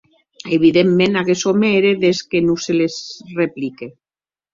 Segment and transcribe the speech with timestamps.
[0.55, 2.95] Evidentaments aqueth òme ère des que non se les
[3.41, 3.85] replique.